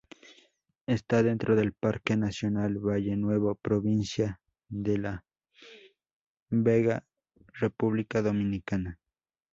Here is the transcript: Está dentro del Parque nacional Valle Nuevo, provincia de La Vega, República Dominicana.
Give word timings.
Está 0.87 1.21
dentro 1.21 1.55
del 1.55 1.73
Parque 1.73 2.17
nacional 2.17 2.79
Valle 2.79 3.15
Nuevo, 3.17 3.53
provincia 3.53 4.41
de 4.67 4.97
La 4.97 5.25
Vega, 6.49 7.05
República 7.53 8.23
Dominicana. 8.23 8.97